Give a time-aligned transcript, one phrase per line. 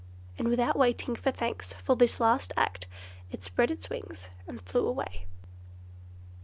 [0.39, 2.87] And without waiting for thanks for this last kind act,
[3.29, 5.27] it spread its wings and flew away.